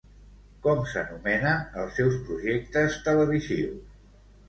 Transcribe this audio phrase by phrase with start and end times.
[0.63, 3.91] Com s'anomenen els seus projectes televisius?